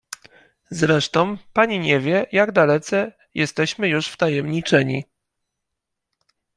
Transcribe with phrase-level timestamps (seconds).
[0.71, 5.05] "Zresztą, pani nie wie, jak dalece jesteśmy już wtajemniczeni“."